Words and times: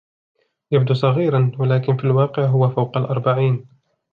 يبدو 0.71 0.93
صغيراً، 0.93 1.51
ولكن 1.59 1.97
في 1.97 2.03
الواقع 2.03 2.45
هو 2.45 2.69
فوقَ 2.69 2.97
الأربعين. 2.97 3.67